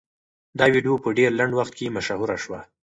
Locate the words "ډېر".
1.17-1.31